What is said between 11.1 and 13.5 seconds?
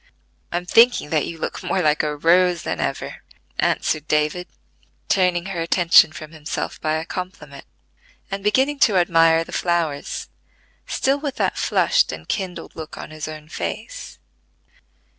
with that flushed and kindled look on his own